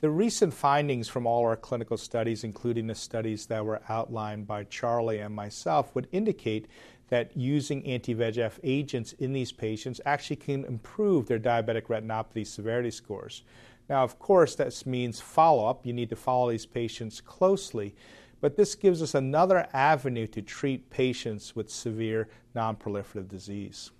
The 0.00 0.10
recent 0.10 0.52
findings 0.52 1.08
from 1.08 1.26
all 1.26 1.42
our 1.46 1.56
clinical 1.56 1.96
studies, 1.96 2.44
including 2.44 2.86
the 2.86 2.94
studies 2.94 3.46
that 3.46 3.64
were 3.64 3.80
outlined 3.88 4.46
by 4.46 4.64
Charlie 4.64 5.20
and 5.20 5.34
myself, 5.34 5.94
would 5.94 6.06
indicate 6.12 6.66
that 7.08 7.36
using 7.36 7.86
anti 7.86 8.14
VEGF 8.14 8.58
agents 8.62 9.12
in 9.14 9.32
these 9.32 9.52
patients 9.52 10.00
actually 10.04 10.36
can 10.36 10.64
improve 10.64 11.26
their 11.26 11.38
diabetic 11.38 11.82
retinopathy 11.82 12.46
severity 12.46 12.90
scores. 12.90 13.42
Now, 13.88 14.02
of 14.02 14.18
course, 14.18 14.56
that 14.56 14.86
means 14.86 15.20
follow 15.20 15.66
up. 15.66 15.86
You 15.86 15.92
need 15.92 16.10
to 16.10 16.16
follow 16.16 16.50
these 16.50 16.66
patients 16.66 17.20
closely, 17.20 17.94
but 18.40 18.56
this 18.56 18.74
gives 18.74 19.00
us 19.02 19.14
another 19.14 19.68
avenue 19.72 20.26
to 20.28 20.42
treat 20.42 20.90
patients 20.90 21.54
with 21.54 21.70
severe 21.70 22.28
non-proliferative 22.54 23.28
disease. 23.28 23.92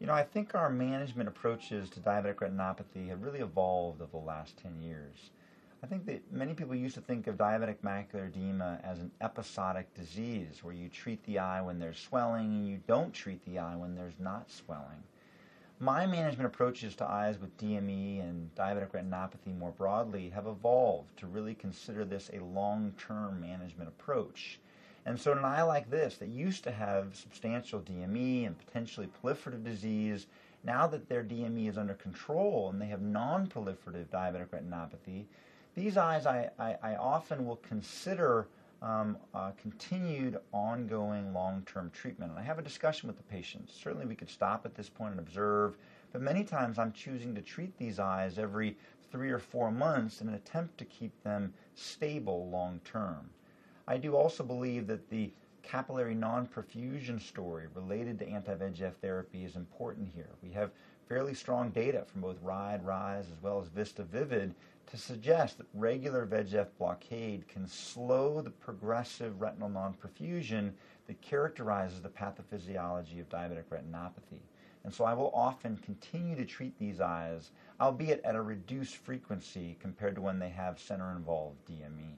You 0.00 0.06
know, 0.06 0.14
I 0.14 0.22
think 0.22 0.54
our 0.54 0.70
management 0.70 1.28
approaches 1.28 1.90
to 1.90 2.00
diabetic 2.00 2.36
retinopathy 2.36 3.08
have 3.08 3.22
really 3.22 3.40
evolved 3.40 4.00
over 4.00 4.12
the 4.12 4.18
last 4.18 4.56
10 4.58 4.80
years. 4.80 5.30
I 5.80 5.86
think 5.86 6.06
that 6.06 6.32
many 6.32 6.54
people 6.54 6.74
used 6.74 6.96
to 6.96 7.00
think 7.00 7.28
of 7.28 7.36
diabetic 7.36 7.76
macular 7.84 8.26
edema 8.26 8.80
as 8.82 8.98
an 8.98 9.12
episodic 9.20 9.94
disease 9.94 10.58
where 10.62 10.74
you 10.74 10.88
treat 10.88 11.22
the 11.24 11.38
eye 11.38 11.60
when 11.60 11.78
there's 11.78 11.98
swelling 11.98 12.46
and 12.46 12.68
you 12.68 12.80
don't 12.88 13.14
treat 13.14 13.44
the 13.44 13.60
eye 13.60 13.76
when 13.76 13.94
there's 13.94 14.18
not 14.18 14.50
swelling. 14.50 15.04
My 15.78 16.04
management 16.04 16.46
approaches 16.46 16.96
to 16.96 17.08
eyes 17.08 17.38
with 17.38 17.56
DME 17.58 18.20
and 18.20 18.52
diabetic 18.56 18.90
retinopathy 18.90 19.56
more 19.56 19.70
broadly 19.70 20.30
have 20.30 20.48
evolved 20.48 21.16
to 21.18 21.28
really 21.28 21.54
consider 21.54 22.04
this 22.04 22.28
a 22.32 22.42
long 22.42 22.92
term 22.98 23.40
management 23.40 23.88
approach. 23.88 24.58
And 25.06 25.18
so, 25.18 25.30
an 25.30 25.44
eye 25.44 25.62
like 25.62 25.88
this 25.88 26.16
that 26.16 26.28
used 26.28 26.64
to 26.64 26.72
have 26.72 27.14
substantial 27.14 27.80
DME 27.80 28.46
and 28.48 28.58
potentially 28.58 29.08
proliferative 29.22 29.62
disease, 29.62 30.26
now 30.64 30.88
that 30.88 31.08
their 31.08 31.22
DME 31.22 31.68
is 31.68 31.78
under 31.78 31.94
control 31.94 32.68
and 32.70 32.82
they 32.82 32.86
have 32.86 33.00
non 33.00 33.46
proliferative 33.46 34.06
diabetic 34.06 34.48
retinopathy, 34.48 35.26
these 35.78 35.96
eyes 35.96 36.26
I, 36.26 36.50
I, 36.58 36.76
I 36.82 36.96
often 36.96 37.46
will 37.46 37.56
consider 37.56 38.48
um, 38.82 39.16
uh, 39.34 39.52
continued 39.60 40.38
ongoing 40.52 41.32
long 41.32 41.62
term 41.66 41.90
treatment. 41.90 42.32
And 42.32 42.40
I 42.40 42.42
have 42.42 42.58
a 42.58 42.62
discussion 42.62 43.06
with 43.06 43.16
the 43.16 43.22
patients. 43.24 43.74
Certainly, 43.80 44.06
we 44.06 44.14
could 44.14 44.30
stop 44.30 44.66
at 44.66 44.74
this 44.74 44.88
point 44.88 45.12
and 45.12 45.20
observe, 45.20 45.76
but 46.12 46.20
many 46.20 46.44
times 46.44 46.78
I'm 46.78 46.92
choosing 46.92 47.34
to 47.34 47.42
treat 47.42 47.76
these 47.76 47.98
eyes 47.98 48.38
every 48.38 48.76
three 49.10 49.30
or 49.30 49.38
four 49.38 49.70
months 49.70 50.20
in 50.20 50.28
an 50.28 50.34
attempt 50.34 50.78
to 50.78 50.84
keep 50.84 51.12
them 51.22 51.52
stable 51.74 52.50
long 52.50 52.80
term. 52.84 53.30
I 53.86 53.96
do 53.96 54.14
also 54.14 54.44
believe 54.44 54.86
that 54.88 55.08
the 55.08 55.30
capillary 55.62 56.14
non 56.14 56.46
perfusion 56.46 57.20
story 57.20 57.66
related 57.74 58.18
to 58.18 58.28
anti 58.28 58.54
VEGF 58.54 58.94
therapy 59.00 59.44
is 59.44 59.56
important 59.56 60.08
here. 60.14 60.30
We 60.42 60.50
have 60.50 60.70
fairly 61.08 61.34
strong 61.34 61.70
data 61.70 62.04
from 62.06 62.20
both 62.20 62.36
RIDE, 62.42 62.84
RISE, 62.84 63.26
as 63.30 63.42
well 63.42 63.60
as 63.60 63.68
VISTA 63.68 64.04
Vivid 64.04 64.54
to 64.86 64.96
suggest 64.96 65.58
that 65.58 65.66
regular 65.74 66.26
VEGF 66.26 66.66
blockade 66.78 67.48
can 67.48 67.66
slow 67.66 68.40
the 68.40 68.50
progressive 68.50 69.40
retinal 69.40 69.68
non-perfusion 69.68 70.72
that 71.06 71.20
characterizes 71.22 72.02
the 72.02 72.08
pathophysiology 72.08 73.20
of 73.20 73.28
diabetic 73.28 73.64
retinopathy. 73.70 74.40
And 74.84 74.92
so 74.92 75.04
I 75.04 75.14
will 75.14 75.30
often 75.34 75.76
continue 75.78 76.36
to 76.36 76.44
treat 76.44 76.78
these 76.78 77.00
eyes, 77.00 77.50
albeit 77.80 78.22
at 78.24 78.34
a 78.34 78.42
reduced 78.42 78.96
frequency 78.96 79.76
compared 79.80 80.14
to 80.14 80.20
when 80.20 80.38
they 80.38 80.50
have 80.50 80.78
center 80.78 81.12
involved 81.12 81.56
DME. 81.66 82.16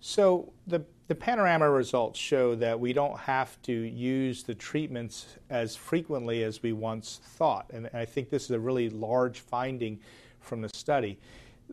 So 0.00 0.52
the, 0.66 0.82
the 1.08 1.14
panorama 1.14 1.68
results 1.70 2.18
show 2.18 2.54
that 2.56 2.80
we 2.80 2.92
don't 2.92 3.18
have 3.18 3.60
to 3.62 3.72
use 3.72 4.42
the 4.42 4.54
treatments 4.54 5.36
as 5.50 5.76
frequently 5.76 6.42
as 6.42 6.62
we 6.62 6.72
once 6.72 7.20
thought. 7.22 7.66
And 7.72 7.90
I 7.92 8.04
think 8.06 8.30
this 8.30 8.44
is 8.44 8.50
a 8.52 8.60
really 8.60 8.88
large 8.90 9.40
finding 9.40 10.00
from 10.40 10.62
the 10.62 10.70
study 10.70 11.18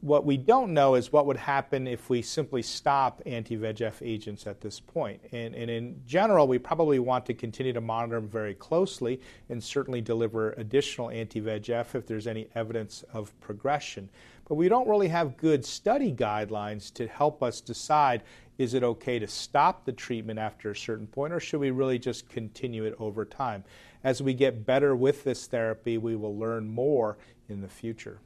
What 0.01 0.25
we 0.25 0.37
don't 0.37 0.73
know 0.73 0.95
is 0.95 1.11
what 1.11 1.25
would 1.25 1.37
happen 1.37 1.87
if 1.87 2.09
we 2.09 2.21
simply 2.21 2.61
stop 2.61 3.21
anti 3.25 3.57
VEGF 3.57 3.95
agents 4.01 4.45
at 4.45 4.61
this 4.61 4.79
point. 4.79 5.21
And, 5.31 5.55
and, 5.55 5.71
in 5.71 6.01
general, 6.05 6.47
we 6.47 6.59
probably 6.59 6.99
want 6.99 7.25
to 7.27 7.33
continue 7.33 7.73
to 7.73 7.81
monitor 7.81 8.19
them 8.19 8.29
very 8.29 8.53
closely 8.53 9.19
and 9.49 9.63
certainly 9.63 10.01
deliver 10.01 10.51
additional 10.51 11.09
anti 11.09 11.41
VEGF 11.41 11.95
if 11.95 12.05
there's 12.05 12.27
any 12.27 12.47
evidence 12.53 13.03
of 13.13 13.39
progression. 13.39 14.09
But 14.47 14.55
we 14.55 14.69
don't 14.69 14.87
really 14.87 15.09
have 15.09 15.37
good 15.37 15.65
study 15.65 16.13
guidelines 16.13 16.93
to 16.93 17.07
help 17.07 17.43
us 17.43 17.59
decide 17.61 18.23
is 18.57 18.73
it 18.73 18.83
okay 18.83 19.19
to 19.19 19.27
stop 19.27 19.85
the 19.85 19.91
treatment 19.91 20.39
after 20.39 20.71
a 20.71 20.75
certain 20.75 21.05
point 21.05 21.33
or 21.33 21.39
should 21.39 21.59
we 21.59 21.71
really 21.71 21.99
just 21.99 22.27
continue 22.29 22.85
it 22.85 22.95
over 22.97 23.23
time? 23.23 23.63
As 24.03 24.21
we 24.21 24.33
get 24.33 24.65
better 24.65 24.95
with 24.95 25.23
this 25.23 25.47
therapy, 25.47 25.97
we 25.97 26.15
will 26.15 26.37
learn 26.37 26.67
more 26.67 27.17
in 27.49 27.61
the 27.61 27.67
future. 27.67 28.19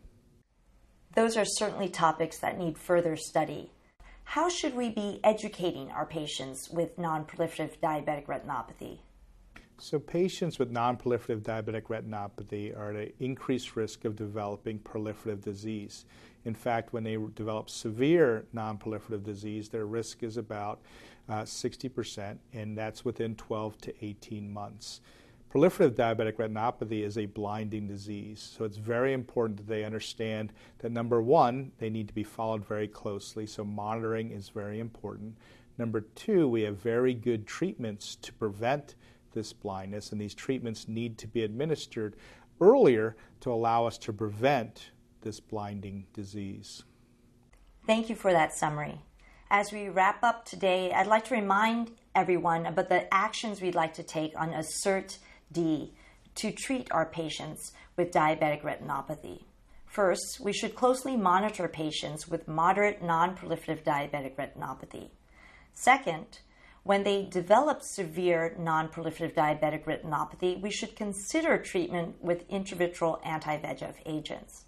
Those 1.16 1.36
are 1.36 1.46
certainly 1.46 1.90
topics 1.90 2.40
that 2.40 2.58
need 2.58 2.78
further 2.78 3.18
study. 3.18 3.72
How 4.24 4.48
should 4.48 4.76
we 4.76 4.90
be 4.90 5.20
educating 5.24 5.92
our 5.92 6.06
patients 6.06 6.70
with 6.70 6.98
non-proliferative 6.98 7.80
diabetic 7.80 8.28
retinopathy? 8.28 9.00
So, 9.78 9.98
patients 9.98 10.60
with 10.60 10.70
non-proliferative 10.70 11.42
diabetic 11.42 11.84
retinopathy 11.84 12.78
are 12.78 12.92
at 12.92 12.96
an 12.96 13.14
increased 13.20 13.76
risk 13.76 14.06
of 14.06 14.16
developing 14.16 14.80
proliferative 14.80 15.42
disease. 15.42 16.06
In 16.46 16.54
fact, 16.54 16.94
when 16.94 17.04
they 17.04 17.18
develop 17.36 17.70
severe 17.70 18.46
non-proliferative 18.54 19.24
disease, 19.24 19.70
their 19.70 19.86
risk 19.86 20.24
is 20.24 20.38
about 20.38 20.82
uh, 21.30 21.42
60%, 21.42 22.38
and 22.54 22.78
that's 22.78 23.06
within 23.06 23.36
12 23.36 23.78
to 23.80 24.06
18 24.06 24.52
months. 24.52 25.02
Proliferative 25.54 25.96
diabetic 25.96 26.38
retinopathy 26.38 27.04
is 27.04 27.18
a 27.18 27.26
blinding 27.26 27.88
disease, 27.88 28.54
so 28.58 28.64
it's 28.64 28.78
very 28.78 29.12
important 29.12 29.58
that 29.58 29.68
they 29.68 29.84
understand 29.84 30.54
that 30.80 30.92
number 30.92 31.22
one, 31.22 31.74
they 31.78 31.90
need 31.90 32.08
to 32.08 32.14
be 32.14 32.24
followed 32.24 32.66
very 32.66 32.88
closely, 32.88 33.46
so 33.46 33.66
monitoring 33.66 34.32
is 34.32 34.48
very 34.48 34.80
important. 34.80 35.36
Number 35.78 36.02
two, 36.02 36.48
we 36.48 36.62
have 36.62 36.78
very 36.78 37.14
good 37.14 37.46
treatments 37.46 38.16
to 38.22 38.32
prevent 38.34 38.96
this 39.34 39.54
blindness, 39.54 40.12
and 40.12 40.20
these 40.20 40.34
treatments 40.34 40.88
need 40.88 41.18
to 41.20 41.28
be 41.28 41.44
administered 41.44 42.16
earlier 42.60 43.16
to 43.42 43.52
allow 43.52 43.86
us 43.86 43.98
to 44.00 44.14
prevent 44.14 44.92
this 45.22 45.40
blinding 45.40 46.06
disease. 46.14 46.84
Thank 47.88 48.10
you 48.10 48.16
for 48.16 48.32
that 48.32 48.54
summary. 48.54 49.02
As 49.50 49.72
we 49.72 49.90
wrap 49.90 50.24
up 50.24 50.46
today, 50.46 50.94
I'd 50.94 51.08
like 51.08 51.26
to 51.26 51.36
remind 51.36 51.92
everyone 52.16 52.66
about 52.66 52.90
the 52.90 53.12
actions 53.14 53.62
we'd 53.62 53.76
like 53.76 53.94
to 53.96 54.04
take 54.04 54.40
on 54.40 54.54
ASSERT 54.54 55.18
D 55.52 55.94
to 56.36 56.52
treat 56.52 56.92
our 56.92 57.06
patients 57.06 57.74
with 57.98 58.12
diabetic 58.12 58.62
retinopathy. 58.62 59.44
First, 59.86 60.40
we 60.40 60.54
should 60.54 60.74
closely 60.74 61.18
monitor 61.18 61.68
patients 61.68 62.28
with 62.28 62.48
moderate 62.48 63.04
non 63.04 63.36
proliferative 63.36 63.84
diabetic 63.84 64.36
retinopathy. 64.36 65.10
Second, 65.74 66.40
when 66.84 67.04
they 67.04 67.26
develop 67.26 67.82
severe 67.82 68.56
non 68.58 68.90
proliferative 68.90 69.36
diabetic 69.36 69.84
retinopathy, 69.84 70.60
we 70.60 70.72
should 70.72 70.96
consider 70.96 71.58
treatment 71.58 72.16
with 72.22 72.50
intravitreal 72.50 73.20
anti 73.26 73.58
VEGF 73.58 73.96
agents. 74.06 74.66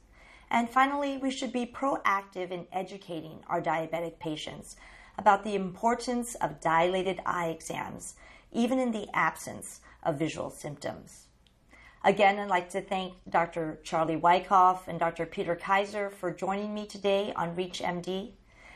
And 0.51 0.70
finally, 0.70 1.17
we 1.17 1.32
should 1.32 1.51
be 1.51 1.65
proactive 1.65 2.51
in 2.51 2.67
educating 2.72 3.39
our 3.48 3.62
diabetic 3.62 4.20
patients 4.20 4.75
about 5.17 5.43
the 5.43 5.55
importance 5.55 6.36
of 6.36 6.62
dilated 6.62 7.20
eye 7.25 7.48
exams, 7.48 8.15
even 8.51 8.77
in 8.77 8.91
the 8.91 9.08
absence 9.13 9.82
of 10.03 10.20
visual 10.20 10.51
symptoms. 10.51 11.27
Again, 12.03 12.38
I'd 12.38 12.50
like 12.50 12.70
to 12.72 12.82
thank 12.82 13.13
Dr. 13.29 13.79
Charlie 13.84 14.17
Wykoff 14.17 14.88
and 14.88 15.00
Dr. 15.00 15.25
Peter 15.25 15.55
Kaiser 15.55 16.10
for 16.10 16.32
joining 16.32 16.74
me 16.74 16.86
today 16.86 17.34
on 17.36 17.55
ReachMD. 17.55 18.34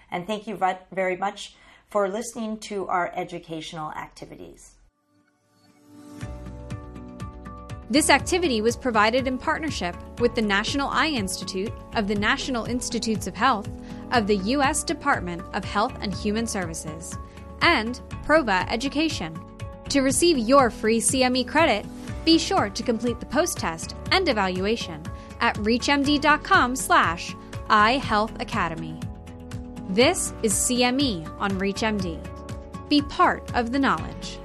And 0.10 0.26
thank 0.26 0.48
you 0.48 0.58
very 0.92 1.18
much 1.18 1.56
for 1.90 2.10
listening 2.10 2.58
to 2.60 2.88
our 2.88 3.12
educational 3.16 3.92
activities. 3.92 4.74
This 7.90 8.10
activity 8.10 8.60
was 8.60 8.76
provided 8.76 9.28
in 9.28 9.38
partnership 9.38 9.96
with 10.20 10.36
the 10.36 10.42
National 10.42 10.90
Eye 10.90 11.08
Institute 11.08 11.72
of 11.94 12.10
the 12.10 12.16
National 12.16 12.66
Institutes 12.66 13.28
of 13.28 13.36
Health 13.36 13.70
of 14.12 14.28
the 14.28 14.36
U.S. 14.38 14.84
Department 14.84 15.42
of 15.54 15.64
Health 15.64 15.98
and 16.02 16.14
Human 16.14 16.46
Services 16.46 17.18
and 17.62 18.02
Prova 18.26 18.70
Education. 18.70 19.40
To 19.90 20.02
receive 20.02 20.38
your 20.38 20.70
free 20.70 21.00
CME 21.00 21.48
credit, 21.48 21.86
be 22.26 22.38
sure 22.38 22.70
to 22.70 22.84
complete 22.84 23.22
the 23.22 23.26
post-test 23.26 23.96
and 24.12 24.28
evaluation 24.28 25.02
at 25.40 25.56
reachmd.com 25.56 26.76
slash 26.76 27.34
iHealthAcademy. 27.70 29.07
This 29.98 30.32
is 30.44 30.54
CME 30.54 31.28
on 31.40 31.50
ReachMD. 31.54 32.20
Be 32.88 33.02
part 33.02 33.52
of 33.56 33.72
the 33.72 33.80
knowledge. 33.80 34.38